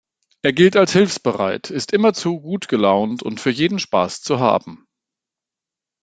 [0.41, 4.87] Er gilt als hilfsbereit, ist immerzu gut gelaunt und für jeden Spaß zu haben.